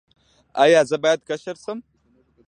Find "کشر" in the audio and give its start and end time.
1.29-1.55